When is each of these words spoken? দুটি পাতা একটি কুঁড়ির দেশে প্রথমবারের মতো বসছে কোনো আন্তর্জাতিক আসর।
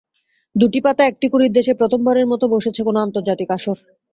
দুটি 0.55 0.79
পাতা 0.85 1.03
একটি 1.05 1.25
কুঁড়ির 1.31 1.55
দেশে 1.57 1.73
প্রথমবারের 1.73 2.27
মতো 2.27 2.45
বসছে 2.53 2.81
কোনো 2.87 2.99
আন্তর্জাতিক 3.01 3.49
আসর। 3.57 3.77